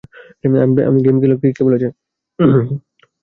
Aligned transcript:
আমি 0.83 0.99
গেম 1.05 1.15
খেলি 1.21 1.35
কে 1.49 1.61
বলেছে? 1.67 1.87